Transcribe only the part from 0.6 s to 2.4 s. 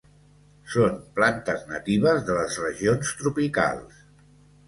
Són plantes natives de